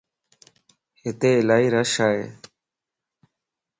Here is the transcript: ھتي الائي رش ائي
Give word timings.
ھتي 1.05 1.31
الائي 1.41 1.67
رش 1.75 1.93
ائي 2.07 2.23